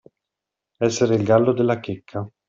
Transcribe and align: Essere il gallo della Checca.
Essere 0.77 1.13
il 1.13 1.23
gallo 1.23 1.53
della 1.53 1.79
Checca. 1.79 2.27